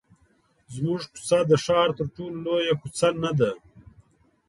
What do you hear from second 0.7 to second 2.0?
زموږ کوڅه د ښار